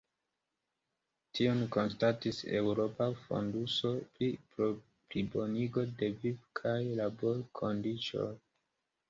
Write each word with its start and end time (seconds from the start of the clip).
Tion 1.39 1.59
konstatis 1.75 2.39
eŭropa 2.59 3.07
fonduso 3.25 3.91
pri 4.17 4.31
plibonigo 4.55 5.85
de 6.01 6.11
viv- 6.25 6.43
kaj 6.63 6.75
labor-kondiĉoj. 7.03 8.29